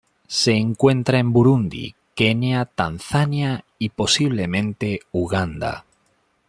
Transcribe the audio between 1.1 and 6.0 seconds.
en Burundi, Kenia Tanzania y posiblemente, Uganda.